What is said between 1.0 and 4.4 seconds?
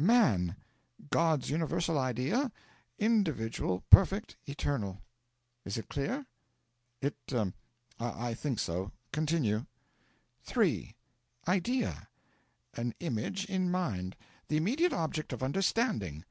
God's universal idea, individual, perfect,